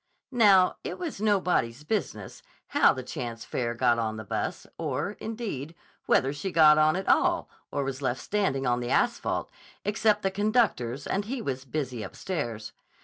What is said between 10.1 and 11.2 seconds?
the conductor's